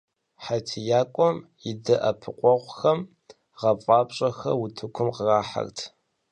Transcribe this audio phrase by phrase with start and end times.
[0.43, 1.37] ХьэтиякӀуэм
[1.69, 2.99] и дэӀэпыкъуэгъухэм
[3.59, 5.77] гъэфӀапщӀэхэр утыкум кърахьэрт.